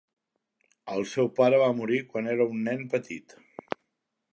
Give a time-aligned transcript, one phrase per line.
[0.95, 3.41] El seu pare va morir quan era un nen petit.